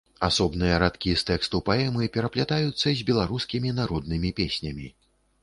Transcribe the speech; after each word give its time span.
Асобныя 0.27 0.77
радкі 0.83 1.11
з 1.21 1.25
тэксту 1.29 1.61
паэмы 1.67 2.07
пераплятаюцца 2.15 2.87
з 2.87 2.99
беларускімі 3.11 3.77
народнымі 3.83 4.35
песнямі. 4.43 4.93